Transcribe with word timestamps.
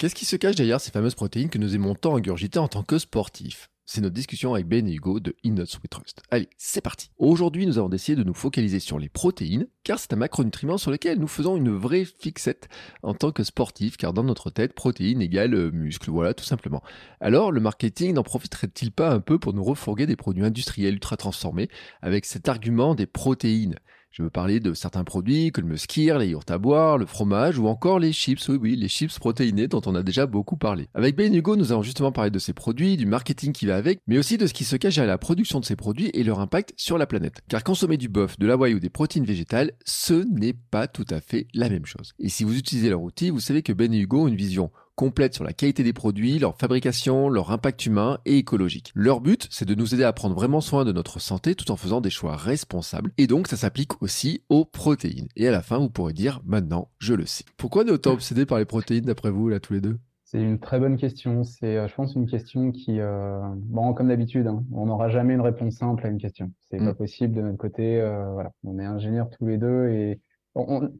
Qu'est-ce 0.00 0.14
qui 0.14 0.24
se 0.24 0.36
cache 0.36 0.56
derrière 0.56 0.80
ces 0.80 0.92
fameuses 0.92 1.14
protéines 1.14 1.50
que 1.50 1.58
nous 1.58 1.74
aimons 1.74 1.94
tant 1.94 2.16
ingurgiter 2.16 2.58
en 2.58 2.68
tant 2.68 2.82
que 2.82 2.98
sportifs 2.98 3.68
c'est 3.84 4.00
notre 4.00 4.14
discussion 4.14 4.54
avec 4.54 4.68
Ben 4.68 4.86
et 4.86 4.94
Hugo 4.94 5.18
de 5.18 5.34
Innots 5.42 5.64
We 5.64 5.90
Trust. 5.90 6.22
Allez, 6.30 6.48
c'est 6.56 6.80
parti. 6.80 7.10
Aujourd'hui, 7.18 7.66
nous 7.66 7.76
avons 7.76 7.88
décidé 7.88 8.14
de 8.14 8.22
nous 8.22 8.34
focaliser 8.34 8.78
sur 8.78 9.00
les 9.00 9.08
protéines, 9.08 9.66
car 9.82 9.98
c'est 9.98 10.12
un 10.12 10.16
macronutriment 10.16 10.78
sur 10.78 10.92
lequel 10.92 11.18
nous 11.18 11.26
faisons 11.26 11.56
une 11.56 11.76
vraie 11.76 12.04
fixette 12.04 12.68
en 13.02 13.14
tant 13.14 13.32
que 13.32 13.42
sportifs, 13.42 13.96
car 13.96 14.12
dans 14.12 14.22
notre 14.22 14.48
tête, 14.48 14.74
protéines 14.74 15.20
égale 15.20 15.54
euh, 15.54 15.72
muscle, 15.72 16.08
voilà, 16.08 16.34
tout 16.34 16.44
simplement. 16.44 16.84
Alors, 17.20 17.50
le 17.50 17.60
marketing 17.60 18.14
n'en 18.14 18.22
profiterait-il 18.22 18.92
pas 18.92 19.10
un 19.10 19.18
peu 19.18 19.40
pour 19.40 19.54
nous 19.54 19.64
refourguer 19.64 20.06
des 20.06 20.14
produits 20.14 20.44
industriels 20.44 20.94
ultra 20.94 21.16
transformés 21.16 21.68
avec 22.00 22.26
cet 22.26 22.48
argument 22.48 22.94
des 22.94 23.06
protéines? 23.06 23.74
Je 24.10 24.22
veux 24.22 24.30
parler 24.30 24.60
de 24.60 24.74
certains 24.74 25.04
produits 25.04 25.50
comme 25.52 25.68
le 25.68 25.76
skir, 25.76 26.18
les 26.18 26.28
yaourts 26.28 26.44
à 26.48 26.58
boire, 26.58 26.98
le 26.98 27.06
fromage 27.06 27.58
ou 27.58 27.68
encore 27.68 27.98
les 27.98 28.12
chips, 28.12 28.48
oui 28.48 28.58
oui, 28.60 28.76
les 28.76 28.88
chips 28.88 29.18
protéinés 29.18 29.68
dont 29.68 29.80
on 29.86 29.94
a 29.94 30.02
déjà 30.02 30.26
beaucoup 30.26 30.56
parlé. 30.56 30.88
Avec 30.94 31.16
Ben 31.16 31.34
Hugo, 31.34 31.56
nous 31.56 31.72
avons 31.72 31.82
justement 31.82 32.12
parlé 32.12 32.30
de 32.30 32.38
ces 32.38 32.52
produits, 32.52 32.96
du 32.96 33.06
marketing 33.06 33.52
qui 33.52 33.66
va 33.66 33.76
avec, 33.76 34.00
mais 34.06 34.18
aussi 34.18 34.36
de 34.36 34.46
ce 34.46 34.52
qui 34.52 34.64
se 34.64 34.76
cache 34.76 34.98
à 34.98 35.06
la 35.06 35.18
production 35.18 35.60
de 35.60 35.64
ces 35.64 35.76
produits 35.76 36.10
et 36.12 36.24
leur 36.24 36.40
impact 36.40 36.72
sur 36.76 36.98
la 36.98 37.06
planète. 37.06 37.40
Car 37.48 37.62
consommer 37.64 37.96
du 37.96 38.08
bœuf, 38.08 38.38
de 38.38 38.46
l'avoine 38.46 38.74
ou 38.74 38.80
des 38.80 38.90
protéines 38.90 39.24
végétales, 39.24 39.72
ce 39.84 40.14
n'est 40.14 40.54
pas 40.54 40.88
tout 40.88 41.06
à 41.10 41.20
fait 41.20 41.46
la 41.54 41.68
même 41.68 41.86
chose. 41.86 42.12
Et 42.18 42.28
si 42.28 42.44
vous 42.44 42.58
utilisez 42.58 42.90
leur 42.90 43.02
outil, 43.02 43.30
vous 43.30 43.40
savez 43.40 43.62
que 43.62 43.72
Ben 43.72 43.92
Hugo 43.94 44.24
ont 44.24 44.28
une 44.28 44.36
vision 44.36 44.70
complète 45.00 45.32
sur 45.32 45.44
la 45.44 45.54
qualité 45.54 45.82
des 45.82 45.94
produits, 45.94 46.38
leur 46.38 46.58
fabrication, 46.58 47.30
leur 47.30 47.52
impact 47.52 47.86
humain 47.86 48.18
et 48.26 48.36
écologique. 48.36 48.92
Leur 48.94 49.22
but, 49.22 49.48
c'est 49.50 49.64
de 49.64 49.74
nous 49.74 49.94
aider 49.94 50.04
à 50.04 50.12
prendre 50.12 50.34
vraiment 50.34 50.60
soin 50.60 50.84
de 50.84 50.92
notre 50.92 51.20
santé 51.20 51.54
tout 51.54 51.70
en 51.70 51.76
faisant 51.76 52.02
des 52.02 52.10
choix 52.10 52.36
responsables. 52.36 53.10
Et 53.16 53.26
donc, 53.26 53.48
ça 53.48 53.56
s'applique 53.56 54.02
aussi 54.02 54.42
aux 54.50 54.66
protéines. 54.66 55.28
Et 55.36 55.48
à 55.48 55.52
la 55.52 55.62
fin, 55.62 55.78
vous 55.78 55.88
pourrez 55.88 56.12
dire, 56.12 56.42
maintenant, 56.44 56.90
je 56.98 57.14
le 57.14 57.24
sais. 57.24 57.44
Pourquoi 57.56 57.84
on 57.84 57.86
est 57.86 57.92
autant 57.92 58.12
obsédé 58.12 58.44
par 58.44 58.58
les 58.58 58.66
protéines, 58.66 59.06
d'après 59.06 59.30
vous, 59.30 59.48
là, 59.48 59.58
tous 59.58 59.72
les 59.72 59.80
deux? 59.80 59.98
C'est 60.24 60.42
une 60.42 60.58
très 60.58 60.78
bonne 60.78 60.98
question. 60.98 61.44
C'est, 61.44 61.78
euh, 61.78 61.88
je 61.88 61.94
pense, 61.94 62.14
une 62.14 62.26
question 62.26 62.70
qui, 62.70 63.00
euh, 63.00 63.40
bon, 63.56 63.94
comme 63.94 64.08
d'habitude, 64.08 64.48
hein, 64.48 64.62
on 64.70 64.84
n'aura 64.84 65.08
jamais 65.08 65.32
une 65.32 65.40
réponse 65.40 65.76
simple 65.76 66.06
à 66.06 66.10
une 66.10 66.18
question. 66.18 66.52
C'est 66.68 66.78
mm. 66.78 66.84
pas 66.84 66.94
possible 66.94 67.34
de 67.34 67.40
notre 67.40 67.56
côté. 67.56 67.98
Euh, 68.02 68.30
voilà, 68.34 68.52
on 68.64 68.78
est 68.78 68.84
ingénieurs 68.84 69.30
tous 69.30 69.46
les 69.46 69.56
deux 69.56 69.88
et 69.88 70.20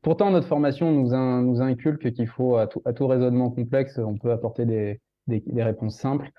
pourtant, 0.02 0.30
notre 0.30 0.46
formation 0.46 0.92
nous, 0.92 1.60
inculque 1.60 2.12
qu'il 2.12 2.28
faut, 2.28 2.56
à 2.56 2.66
tout, 2.66 3.06
raisonnement 3.06 3.50
complexe, 3.50 3.98
on 3.98 4.16
peut 4.16 4.32
apporter 4.32 4.64
des, 4.66 5.00
réponses 5.62 5.96
simples. 5.96 6.30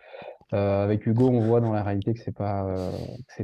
Euh, 0.54 0.84
avec 0.84 1.06
Hugo, 1.06 1.30
on 1.30 1.40
voit 1.40 1.62
dans 1.62 1.72
la 1.72 1.82
réalité 1.82 2.14
que 2.14 2.20
c'est 2.20 2.36
pas 2.36 2.66
euh, 2.68 2.92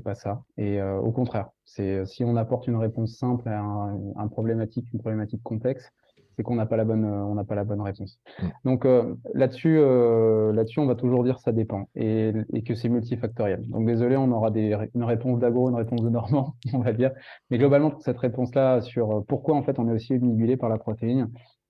pas 0.03 0.13
ça. 0.13 0.41
Et 0.57 0.81
euh, 0.81 0.97
au 0.97 1.13
contraire, 1.13 1.47
c'est 1.63 2.05
si 2.05 2.25
on 2.25 2.35
apporte 2.35 2.67
une 2.67 2.75
réponse 2.75 3.15
simple 3.15 3.47
à 3.47 4.27
problématique, 4.29 4.91
une 4.91 4.99
problématique 4.99 5.41
complexe, 5.41 5.89
c'est 6.37 6.43
qu'on 6.43 6.55
n'a 6.55 6.67
pas 6.67 6.77
la 6.77 6.85
bonne, 6.85 7.03
euh, 7.03 7.25
on 7.25 7.33
n'a 7.35 7.43
pas 7.43 7.55
la 7.55 7.63
bonne 7.63 7.81
réponse. 7.81 8.19
Mm. 8.41 8.45
Donc 8.63 8.85
euh, 8.85 9.15
là-dessus, 9.33 9.77
euh, 9.79 10.53
là-dessus, 10.53 10.79
on 10.79 10.85
va 10.85 10.95
toujours 10.95 11.23
dire 11.23 11.39
ça 11.39 11.51
dépend 11.51 11.89
et, 11.95 12.31
et 12.53 12.61
que 12.61 12.75
c'est 12.75 12.89
multifactoriel. 12.89 13.67
Donc 13.67 13.87
désolé, 13.87 14.15
on 14.15 14.31
aura 14.31 14.51
des, 14.51 14.77
une 14.95 15.03
réponse 15.03 15.39
d'agro, 15.39 15.69
une 15.69 15.75
réponse 15.75 16.01
de 16.01 16.09
normand, 16.09 16.55
on 16.73 16.79
va 16.79 16.93
dire. 16.93 17.11
Mais 17.49 17.57
globalement, 17.57 17.89
pour 17.89 18.01
cette 18.03 18.19
réponse-là 18.19 18.81
sur 18.81 19.25
pourquoi 19.27 19.55
en 19.55 19.63
fait 19.63 19.79
on 19.79 19.89
est 19.89 19.93
aussi 19.93 20.13
obnubilé 20.13 20.57
par 20.57 20.69
la 20.69 20.77
protéine, 20.77 21.29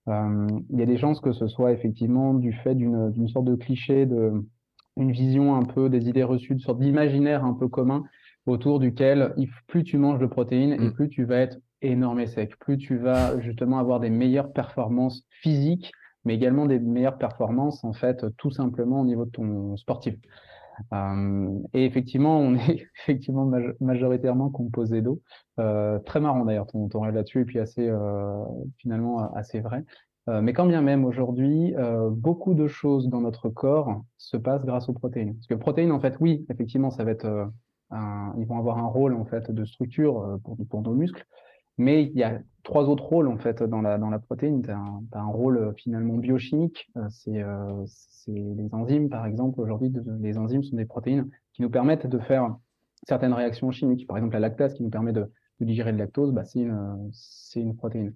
euh, 0.10 0.48
il 0.70 0.80
y 0.80 0.82
a 0.82 0.86
des 0.86 0.98
chances 0.98 1.20
que 1.20 1.32
ce 1.32 1.48
soit 1.48 1.72
effectivement 1.72 2.34
du 2.34 2.54
fait 2.54 2.76
d'une, 2.76 3.12
d'une 3.12 3.28
sorte 3.28 3.46
de 3.46 3.56
cliché, 3.56 4.06
de 4.06 4.46
une 4.98 5.12
vision 5.12 5.56
un 5.56 5.64
peu 5.64 5.90
des 5.90 6.10
idées 6.10 6.24
reçues, 6.24 6.54
une 6.54 6.60
sorte 6.60 6.80
d'imaginaire 6.80 7.46
un 7.46 7.54
peu 7.54 7.68
commun 7.68 8.04
autour 8.48 8.80
duquel 8.80 9.36
plus 9.68 9.84
tu 9.84 9.98
manges 9.98 10.20
de 10.20 10.26
protéines 10.26 10.74
et 10.74 10.88
mm. 10.88 10.94
plus 10.94 11.10
tu 11.10 11.26
vas 11.26 11.38
être 11.38 11.60
énorme 11.82 12.26
sec, 12.26 12.58
plus 12.60 12.78
tu 12.78 12.98
vas 12.98 13.40
justement 13.40 13.80
avoir 13.80 14.00
des 14.00 14.10
meilleures 14.10 14.52
performances 14.52 15.24
physiques, 15.30 15.92
mais 16.26 16.36
également 16.36 16.66
des 16.66 16.80
meilleures 16.80 17.18
performances 17.18 17.84
en 17.84 17.94
fait 17.94 18.26
tout 18.38 18.52
simplement 18.52 19.02
au 19.02 19.06
niveau 19.06 19.26
de 19.26 19.32
ton 19.32 19.78
sportif. 19.78 20.16
Euh, 20.94 21.60
et 21.74 21.86
effectivement, 21.86 22.40
on 22.40 22.56
est 22.56 22.88
effectivement 23.04 23.50
majoritairement 23.80 24.50
composé 24.50 25.02
d'eau. 25.02 25.22
Euh, 25.60 26.00
très 26.00 26.20
marrant 26.20 26.46
d'ailleurs 26.46 26.68
ton, 26.68 26.88
ton 26.88 27.04
là-dessus 27.04 27.42
et 27.42 27.46
puis 27.46 27.60
assez 27.60 27.88
euh, 27.88 28.44
finalement 28.78 29.34
assez 29.34 29.60
vrai. 29.60 29.84
Mais 30.42 30.52
quand 30.52 30.66
bien 30.66 30.82
même 30.82 31.06
aujourd'hui, 31.06 31.74
beaucoup 32.12 32.54
de 32.54 32.68
choses 32.68 33.08
dans 33.08 33.22
notre 33.22 33.48
corps 33.48 34.04
se 34.18 34.36
passent 34.36 34.66
grâce 34.66 34.90
aux 34.90 34.94
protéines. 34.94 35.34
Parce 35.36 35.48
que 35.48 35.54
protéines, 35.54 35.94
en 35.94 36.02
fait, 36.02 36.18
oui, 36.20 36.46
effectivement, 36.50 36.92
ça 36.92 37.06
va 37.06 37.12
être 37.12 37.50
un, 37.92 38.34
ils 38.38 38.46
vont 38.46 38.58
avoir 38.58 38.78
un 38.78 38.88
rôle 38.88 39.14
en 39.14 39.24
fait 39.24 39.50
de 39.50 39.64
structure 39.64 40.38
pour, 40.44 40.58
pour 40.70 40.82
nos 40.82 40.94
muscles, 40.94 41.26
mais 41.78 42.04
il 42.04 42.18
y 42.18 42.24
a 42.24 42.40
trois 42.64 42.86
autres 42.86 43.06
rôles 43.06 43.28
en 43.28 43.38
fait 43.38 43.64
dans 43.64 43.82
la, 43.82 43.98
dans 43.98 44.10
la 44.10 44.20
protéine. 44.20 44.62
Tu 44.62 44.72
as, 44.72 44.80
un 45.20 45.28
rôle 45.28 45.58
euh, 45.58 45.74
finalement 45.74 46.16
biochimique, 46.16 46.90
euh, 46.98 47.08
euh, 47.28 47.84
c'est 47.88 48.32
les 48.32 48.74
enzymes 48.74 49.10
par 49.10 49.26
exemple. 49.26 49.60
Aujourd'hui, 49.62 49.92
les 50.20 50.38
enzymes 50.38 50.64
sont 50.64 50.76
des 50.76 50.86
protéines 50.86 51.30
qui 51.54 51.62
nous 51.62 51.70
permettent 51.70 52.08
de 52.08 52.20
faire 52.20 52.56
certaines 53.08 53.34
réactions 53.34 53.72
chimiques. 53.72 54.08
Par 54.08 54.18
exemple, 54.18 54.34
la 54.34 54.40
lactase 54.40 54.74
qui 54.74 54.84
nous 54.84 54.90
permet 54.90 55.14
de, 55.14 55.32
de 55.60 55.66
digérer 55.66 55.92
le 55.92 55.98
lactose, 55.98 56.32
bah, 56.34 56.44
c'est 56.44 56.60
une, 56.60 57.12
une 57.56 57.76
protéine. 57.76 58.14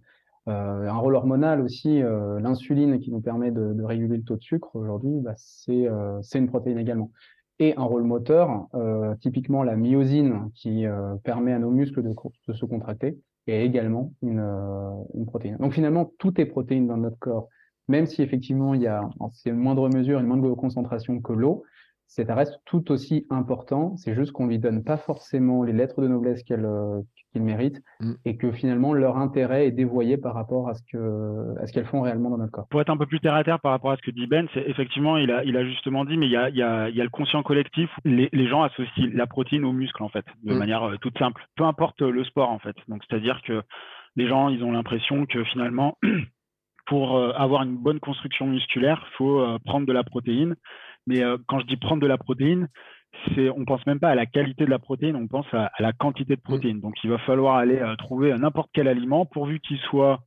Euh, 0.48 0.90
un 0.90 0.98
rôle 0.98 1.16
hormonal 1.16 1.62
aussi, 1.62 2.02
euh, 2.02 2.40
l'insuline 2.40 3.00
qui 3.00 3.12
nous 3.12 3.22
permet 3.22 3.52
de, 3.52 3.84
réguler 3.84 4.18
le 4.18 4.24
taux 4.24 4.38
de 4.38 4.42
sucre 4.42 4.76
aujourd'hui, 4.76 5.20
bah, 5.20 5.34
c'est 5.38 5.88
euh, 5.88 6.20
une 6.34 6.48
protéine 6.48 6.80
également. 6.80 7.12
Et 7.60 7.76
un 7.78 7.84
rôle 7.84 8.04
moteur, 8.04 8.68
typiquement 9.20 9.62
la 9.62 9.76
myosine 9.76 10.50
qui 10.56 10.86
permet 11.24 11.54
à 11.54 11.60
nos 11.60 11.70
muscles 11.70 12.02
de, 12.02 12.54
se 12.54 12.66
contracter 12.66 13.20
et 13.48 13.64
également 13.64 14.14
une, 14.22 14.40
euh, 14.40 14.92
une, 15.14 15.26
protéine. 15.26 15.58
Donc 15.58 15.74
finalement, 15.74 16.12
tout 16.18 16.40
est 16.40 16.46
protéine 16.46 16.88
dans 16.88 16.98
notre 16.98 17.18
corps, 17.20 17.50
même 17.88 18.06
si 18.06 18.22
effectivement 18.22 18.74
il 18.74 18.82
y 18.82 18.88
a 18.88 19.02
en 19.20 19.32
moindre 19.54 19.90
mesure, 19.90 20.20
une 20.20 20.28
moindre 20.28 20.54
concentration 20.56 21.20
que 21.22 21.34
l'eau, 21.34 21.64
ça 22.12 22.36
reste 22.36 22.60
tout 22.66 22.92
aussi 22.92 23.26
important. 23.30 23.96
C'est 23.96 24.14
juste 24.14 24.34
qu'on 24.34 24.48
lui 24.48 24.60
donne 24.60 24.84
pas 24.84 24.98
forcément 24.98 25.64
les 25.64 25.72
lettres 25.72 26.02
de 26.02 26.10
noblesse 26.10 26.44
qu'elle 26.44 26.66
euh, 26.66 27.02
qu'il 27.32 27.42
méritent 27.42 27.82
mm. 28.02 28.14
et 28.26 28.36
que 28.36 28.52
finalement 28.52 28.94
leur 28.94 29.16
intérêt 29.16 29.68
est 29.68 29.72
dévoyé 29.72 30.18
par 30.18 30.34
rapport 30.34 30.68
à 30.68 30.74
ce 30.74 30.82
que 30.92 31.58
à 31.62 31.68
ce 31.68 31.72
qu'elles 31.72 31.86
font 31.86 32.02
réellement 32.02 32.30
dans 32.30 32.38
notre 32.38 32.52
corps. 32.52 32.68
Pour 32.70 32.82
être 32.82 32.90
un 32.90 32.98
peu 32.98 33.06
plus 33.06 33.22
terre 33.22 33.36
à 33.36 33.46
terre 33.46 33.62
par 33.62 33.72
rapport 33.72 33.92
à 33.92 33.96
ce 33.96 34.02
que 34.02 34.12
dit 34.12 34.28
Ben, 34.28 34.46
c'est 34.54 34.68
effectivement 34.68 35.16
il 35.16 35.32
a 35.32 35.46
il 35.46 35.56
a 35.56 35.64
justement 35.64 36.04
dit 36.04 36.18
mais 36.18 36.26
il 36.26 36.32
y 36.32 36.38
a 36.38 36.50
il 36.50 36.58
y 36.58 36.64
a, 36.64 36.90
il 36.90 36.96
y 36.96 37.00
a 37.00 37.06
le 37.06 37.10
conscient 37.10 37.44
collectif 37.44 37.90
les, 38.04 38.28
les 38.34 38.48
gens 38.48 38.64
associent 38.64 39.10
la 39.14 39.26
protéine 39.26 39.64
au 39.64 39.72
muscle 39.72 40.04
en 40.04 40.10
fait 40.10 40.26
de 40.44 40.54
mm. 40.54 40.58
manière 40.58 40.84
euh, 40.84 40.98
toute 41.00 41.18
simple. 41.18 41.46
Peu 41.56 41.64
importe 41.64 42.02
le 42.02 42.26
sport 42.26 42.50
en 42.50 42.60
fait. 42.60 42.76
Donc 42.90 43.04
c'est-à-dire 43.08 43.42
que 43.44 43.64
les 44.18 44.28
gens 44.28 44.50
ils 44.50 44.66
ont 44.66 44.74
l'impression 44.74 45.26
que 45.26 45.46
finalement 45.46 45.98
pour 46.92 47.16
euh, 47.16 47.32
avoir 47.38 47.64
une 47.64 47.78
bonne 47.78 48.02
construction 48.02 48.48
musculaire, 48.48 49.08
faut 49.18 49.40
euh, 49.40 49.58
prendre 49.64 49.88
de 49.88 49.94
la 49.94 50.04
protéine. 50.04 50.56
Mais 51.08 51.22
quand 51.48 51.60
je 51.60 51.66
dis 51.66 51.78
prendre 51.78 52.02
de 52.02 52.08
la 52.08 52.18
protéine, 52.18 52.68
c'est, 53.36 53.50
on 53.50 53.66
pense 53.66 53.86
même 53.86 54.00
pas 54.00 54.10
à 54.10 54.16
la 54.16 54.26
qualité 54.26 54.66
de 54.66 54.70
la 54.70 54.80
protéine, 54.80 55.16
on 55.16 55.28
pense 55.28 55.46
à, 55.54 55.72
la 55.80 55.94
quantité 55.94 56.36
de 56.36 56.42
protéines. 56.42 56.80
Donc, 56.80 56.96
il 57.04 57.10
va 57.10 57.18
falloir 57.20 57.56
aller 57.56 57.78
euh, 57.78 57.96
trouver 57.96 58.34
n'importe 58.38 58.70
quel 58.74 58.88
aliment 58.88 59.26
pourvu 59.26 59.60
qu'il 59.60 59.78
soit 59.80 60.22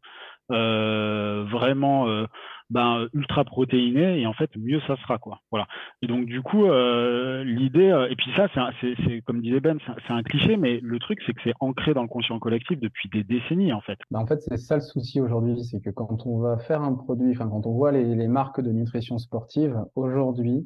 euh, 0.50 1.44
vraiment 1.50 2.08
euh, 2.08 2.26
ben, 2.70 3.08
ultra 3.12 3.44
protéiné 3.44 4.20
et 4.20 4.26
en 4.26 4.32
fait 4.32 4.50
mieux 4.56 4.80
ça 4.86 4.96
sera 4.96 5.18
quoi. 5.18 5.40
Voilà. 5.50 5.66
Et 6.02 6.06
donc 6.06 6.26
du 6.26 6.42
coup 6.42 6.64
l'idée 6.64 8.06
et 8.10 8.16
puis 8.16 8.30
ça 8.36 8.48
c'est, 8.80 8.94
c'est, 9.04 9.20
comme 9.22 9.40
disait 9.40 9.60
Ben 9.60 9.78
c'est, 10.06 10.12
un 10.12 10.22
cliché 10.22 10.56
mais 10.56 10.80
le 10.82 10.98
truc 10.98 11.20
c'est 11.26 11.32
que 11.32 11.40
c'est 11.44 11.54
ancré 11.60 11.94
dans 11.94 12.02
le 12.02 12.08
conscient 12.08 12.38
collectif 12.38 12.78
depuis 12.80 13.08
des 13.08 13.24
décennies 13.24 13.72
en 13.72 13.80
fait. 13.80 13.98
Ben, 14.10 14.20
en 14.20 14.26
fait 14.26 14.40
c'est 14.40 14.56
ça 14.56 14.76
le 14.76 14.80
souci 14.80 15.20
aujourd'hui 15.20 15.64
c'est 15.64 15.80
que 15.80 15.90
quand 15.90 16.26
on 16.26 16.38
va 16.38 16.58
faire 16.58 16.82
un 16.82 16.94
produit 16.94 17.32
enfin 17.32 17.48
quand 17.48 17.66
on 17.66 17.72
voit 17.72 17.92
les, 17.92 18.14
les 18.14 18.28
marques 18.28 18.60
de 18.60 18.70
nutrition 18.70 19.18
sportive 19.18 19.78
aujourd'hui 19.94 20.64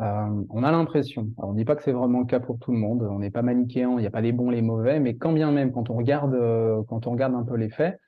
euh, 0.00 0.44
on 0.50 0.62
a 0.62 0.70
l'impression, 0.70 1.28
on 1.38 1.52
ne 1.52 1.58
dit 1.58 1.64
pas 1.64 1.74
que 1.74 1.82
c'est 1.82 1.92
vraiment 1.92 2.20
le 2.20 2.26
cas 2.26 2.38
pour 2.38 2.60
tout 2.60 2.70
le 2.70 2.78
monde, 2.78 3.02
on 3.02 3.18
n'est 3.18 3.30
pas 3.30 3.42
manichéen, 3.42 3.94
il 3.96 4.00
n'y 4.00 4.06
a 4.06 4.10
pas 4.10 4.20
les 4.20 4.30
bons, 4.30 4.50
les 4.50 4.62
mauvais, 4.62 5.00
mais 5.00 5.16
quand 5.16 5.32
bien 5.32 5.50
même, 5.50 5.72
quand 5.72 5.90
on 5.90 5.96
regarde, 5.96 6.34
euh, 6.34 6.82
quand 6.88 7.08
on 7.08 7.12
regarde 7.12 7.34
un 7.34 7.42
peu 7.42 7.56
les 7.56 7.68
faits, 7.68 7.98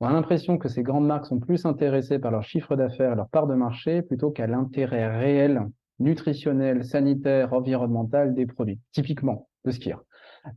on 0.00 0.06
a 0.06 0.12
l'impression 0.12 0.58
que 0.58 0.68
ces 0.68 0.82
grandes 0.82 1.06
marques 1.06 1.26
sont 1.26 1.40
plus 1.40 1.66
intéressées 1.66 2.18
par 2.18 2.30
leur 2.30 2.44
chiffre 2.44 2.76
d'affaires, 2.76 3.16
leur 3.16 3.28
part 3.28 3.46
de 3.46 3.54
marché, 3.54 4.02
plutôt 4.02 4.30
qu'à 4.30 4.46
l'intérêt 4.46 5.08
réel, 5.18 5.66
nutritionnel, 5.98 6.84
sanitaire, 6.84 7.52
environnemental 7.52 8.34
des 8.34 8.46
produits. 8.46 8.80
Typiquement, 8.92 9.48
le 9.64 9.72
skier. 9.72 9.96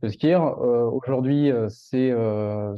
Le 0.00 0.08
skir, 0.08 0.42
euh, 0.42 0.88
aujourd'hui, 0.90 1.50
euh, 1.50 1.68
c'est 1.68 2.10
euh, 2.12 2.74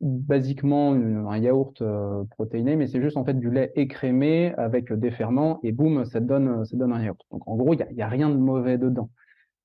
basiquement 0.00 0.92
un 0.92 1.38
yaourt 1.38 1.82
protéiné, 2.30 2.76
mais 2.76 2.86
c'est 2.86 3.00
juste 3.00 3.16
en 3.16 3.24
fait 3.24 3.38
du 3.38 3.50
lait 3.50 3.72
écrémé 3.76 4.54
avec 4.56 4.92
des 4.92 5.10
ferments 5.10 5.60
et 5.62 5.72
boum, 5.72 6.04
ça 6.04 6.20
donne, 6.20 6.64
ça 6.64 6.76
donne 6.76 6.92
un 6.92 7.02
yaourt. 7.02 7.20
Donc 7.30 7.46
en 7.46 7.56
gros, 7.56 7.74
il 7.74 7.86
n'y 7.94 8.02
a, 8.02 8.08
rien 8.08 8.28
de 8.30 8.36
mauvais 8.36 8.78
dedans. 8.78 9.10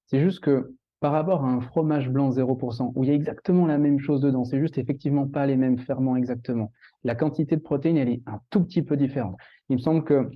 C'est 0.07 0.19
juste 0.19 0.41
que 0.41 0.75
par 1.03 1.11
rapport 1.11 1.43
à 1.43 1.49
un 1.49 1.59
fromage 1.59 2.09
blanc 2.09 2.29
0%, 2.29 2.93
où 2.95 3.03
il 3.03 3.09
y 3.09 3.11
a 3.11 3.13
exactement 3.13 3.67
la 3.67 3.77
même 3.77 3.99
chose 3.99 4.21
dedans, 4.21 4.45
c'est 4.45 4.57
juste 4.57 4.77
effectivement 4.77 5.27
pas 5.27 5.45
les 5.45 5.57
mêmes 5.57 5.77
ferments 5.77 6.15
exactement. 6.15 6.71
La 7.03 7.13
quantité 7.13 7.57
de 7.57 7.61
protéines, 7.61 7.97
elle 7.97 8.07
est 8.07 8.21
un 8.25 8.39
tout 8.49 8.63
petit 8.63 8.83
peu 8.83 8.95
différente. 8.95 9.35
Il 9.67 9.75
me 9.75 9.81
semble 9.81 10.05
que 10.05 10.31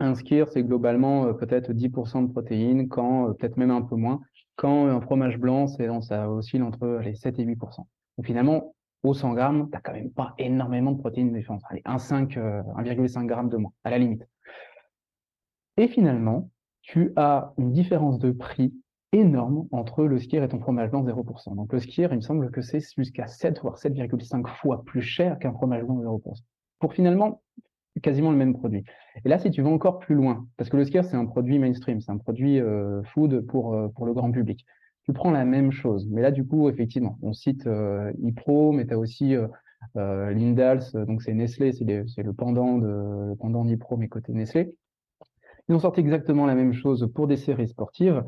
un 0.00 0.16
skir, 0.16 0.48
c'est 0.48 0.64
globalement 0.64 1.32
peut-être 1.34 1.72
10% 1.72 2.26
de 2.26 2.32
protéines, 2.32 2.88
quand 2.88 3.32
peut-être 3.34 3.56
même 3.58 3.70
un 3.70 3.82
peu 3.82 3.94
moins. 3.94 4.20
Quand 4.56 4.88
un 4.88 5.00
fromage 5.00 5.38
blanc, 5.38 5.68
c'est 5.68 5.88
ça 6.00 6.28
oscille 6.28 6.64
entre 6.64 6.98
les 7.00 7.14
7 7.14 7.38
et 7.38 7.44
8 7.44 7.56
Donc 7.56 8.26
finalement, 8.26 8.74
au 9.04 9.14
100 9.14 9.34
grammes, 9.34 9.66
tu 9.66 9.70
n'as 9.70 9.80
quand 9.80 9.92
même 9.92 10.10
pas 10.10 10.34
énormément 10.38 10.90
de 10.90 10.98
protéines 10.98 11.32
différentes. 11.32 11.62
Allez, 11.70 11.82
1,5 11.82 12.36
euh, 12.38 12.84
g 12.84 13.50
de 13.50 13.56
moins, 13.56 13.72
à 13.84 13.90
la 13.90 13.98
limite. 13.98 14.26
Et 15.76 15.86
finalement, 15.86 16.50
tu 16.82 17.12
as 17.14 17.52
une 17.56 17.70
différence 17.70 18.18
de 18.18 18.32
prix 18.32 18.74
énorme 19.12 19.66
entre 19.72 20.04
le 20.04 20.18
skier 20.18 20.42
et 20.42 20.48
ton 20.48 20.60
fromage 20.60 20.90
blanc 20.90 21.04
0%. 21.04 21.56
Donc 21.56 21.72
le 21.72 21.78
skier, 21.78 22.08
il 22.10 22.16
me 22.16 22.20
semble 22.20 22.50
que 22.50 22.60
c'est 22.60 22.80
jusqu'à 22.96 23.26
7 23.26 23.60
voire 23.60 23.76
7,5 23.76 24.46
fois 24.46 24.84
plus 24.84 25.02
cher 25.02 25.38
qu'un 25.38 25.52
fromage 25.52 25.84
blanc 25.84 25.96
0%. 25.96 26.34
Pour 26.78 26.92
finalement 26.92 27.42
quasiment 28.02 28.30
le 28.30 28.36
même 28.36 28.54
produit. 28.54 28.84
Et 29.24 29.28
là, 29.28 29.38
si 29.38 29.50
tu 29.50 29.62
vas 29.62 29.70
encore 29.70 29.98
plus 29.98 30.14
loin, 30.14 30.46
parce 30.56 30.70
que 30.70 30.76
le 30.76 30.84
skier, 30.84 31.02
c'est 31.02 31.16
un 31.16 31.26
produit 31.26 31.58
mainstream, 31.58 32.00
c'est 32.00 32.12
un 32.12 32.18
produit 32.18 32.60
euh, 32.60 33.02
food 33.02 33.46
pour, 33.46 33.74
euh, 33.74 33.88
pour 33.88 34.06
le 34.06 34.12
grand 34.12 34.30
public. 34.30 34.64
Tu 35.04 35.12
prends 35.12 35.30
la 35.30 35.44
même 35.44 35.72
chose, 35.72 36.06
mais 36.10 36.20
là, 36.20 36.30
du 36.30 36.46
coup, 36.46 36.68
effectivement, 36.68 37.18
on 37.22 37.32
cite 37.32 37.66
euh, 37.66 38.12
Ipro, 38.22 38.72
mais 38.72 38.86
tu 38.86 38.92
as 38.92 38.98
aussi 38.98 39.34
Lindals, 39.94 40.92
donc 41.06 41.22
c'est 41.22 41.32
Nestlé, 41.32 41.72
c'est 41.72 42.22
le 42.22 42.32
pendant 42.32 42.78
de 42.78 42.86
le 43.30 43.36
pendant 43.36 43.64
d'Ipro, 43.64 43.96
mais 43.96 44.08
côté 44.08 44.32
Nestlé. 44.32 44.76
Ils 45.68 45.74
ont 45.74 45.78
sorti 45.78 46.00
exactement 46.00 46.46
la 46.46 46.54
même 46.54 46.72
chose 46.72 47.10
pour 47.14 47.26
des 47.26 47.36
séries 47.36 47.68
sportives 47.68 48.22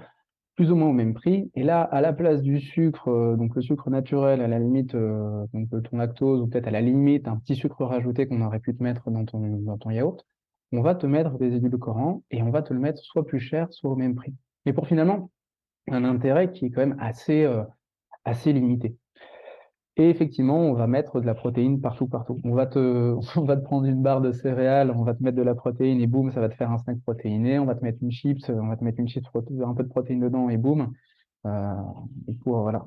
plus 0.60 0.70
ou 0.70 0.76
moins 0.76 0.90
au 0.90 0.92
même 0.92 1.14
prix. 1.14 1.50
Et 1.54 1.62
là, 1.62 1.80
à 1.80 2.02
la 2.02 2.12
place 2.12 2.42
du 2.42 2.60
sucre, 2.60 3.08
euh, 3.08 3.34
donc 3.34 3.54
le 3.54 3.62
sucre 3.62 3.88
naturel, 3.88 4.42
à 4.42 4.46
la 4.46 4.58
limite, 4.58 4.94
euh, 4.94 5.46
donc 5.54 5.70
ton 5.70 5.96
lactose, 5.96 6.42
ou 6.42 6.48
peut-être 6.48 6.66
à 6.66 6.70
la 6.70 6.82
limite 6.82 7.28
un 7.28 7.38
petit 7.38 7.56
sucre 7.56 7.82
rajouté 7.82 8.26
qu'on 8.26 8.42
aurait 8.42 8.60
pu 8.60 8.76
te 8.76 8.82
mettre 8.82 9.10
dans 9.10 9.24
ton, 9.24 9.38
dans 9.38 9.90
yaourt, 9.90 10.26
on 10.72 10.82
va 10.82 10.94
te 10.94 11.06
mettre 11.06 11.38
des 11.38 11.54
édulcorants 11.54 12.24
et 12.30 12.42
on 12.42 12.50
va 12.50 12.60
te 12.60 12.74
le 12.74 12.78
mettre 12.78 12.98
soit 13.02 13.24
plus 13.24 13.40
cher, 13.40 13.72
soit 13.72 13.90
au 13.90 13.96
même 13.96 14.14
prix. 14.14 14.34
Et 14.66 14.74
pour 14.74 14.86
finalement 14.86 15.30
un 15.88 16.04
intérêt 16.04 16.52
qui 16.52 16.66
est 16.66 16.70
quand 16.70 16.82
même 16.82 16.98
assez, 17.00 17.42
euh, 17.42 17.62
assez 18.26 18.52
limité. 18.52 18.98
Et 20.00 20.08
effectivement, 20.08 20.56
on 20.56 20.72
va 20.72 20.86
mettre 20.86 21.20
de 21.20 21.26
la 21.26 21.34
protéine 21.34 21.78
partout, 21.78 22.08
partout. 22.08 22.40
On 22.42 22.54
va 22.54 22.66
te, 22.66 22.78
on 23.36 23.44
va 23.44 23.56
te 23.58 23.62
prendre 23.62 23.86
une 23.86 24.00
barre 24.00 24.22
de 24.22 24.32
céréales, 24.32 24.90
on 24.96 25.04
va 25.04 25.12
te 25.12 25.22
mettre 25.22 25.36
de 25.36 25.42
la 25.42 25.54
protéine 25.54 26.00
et 26.00 26.06
boum, 26.06 26.32
ça 26.32 26.40
va 26.40 26.48
te 26.48 26.54
faire 26.54 26.70
un 26.70 26.78
snack 26.78 27.02
protéiné. 27.02 27.58
On 27.58 27.66
va 27.66 27.74
te 27.74 27.84
mettre 27.84 27.98
une 28.00 28.10
chips, 28.10 28.48
on 28.48 28.68
va 28.68 28.78
te 28.78 28.82
mettre 28.82 28.98
une 28.98 29.08
chips, 29.08 29.28
un 29.34 29.74
peu 29.74 29.82
de 29.82 29.88
protéines 29.90 30.20
dedans 30.20 30.48
et 30.48 30.56
boum. 30.56 30.90
Euh, 31.46 31.74
pour, 32.42 32.62
voilà, 32.62 32.86